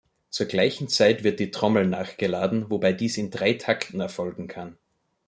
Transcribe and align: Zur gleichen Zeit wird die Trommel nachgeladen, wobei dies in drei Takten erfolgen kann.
Zur 0.31 0.47
gleichen 0.47 0.87
Zeit 0.87 1.23
wird 1.23 1.39
die 1.39 1.51
Trommel 1.51 1.85
nachgeladen, 1.85 2.71
wobei 2.71 2.91
dies 2.91 3.17
in 3.19 3.29
drei 3.29 3.53
Takten 3.53 3.99
erfolgen 3.99 4.47
kann. 4.47 4.75